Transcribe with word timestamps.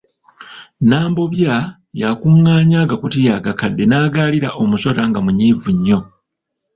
Nambobya 0.87 1.55
yakunganya 2.01 2.77
agakutiya 2.85 3.31
agakadde 3.39 3.83
naagalira 3.87 4.49
omusota 4.61 5.01
nga 5.09 5.19
munyiivu 5.25 5.69
nnyo. 5.75 5.99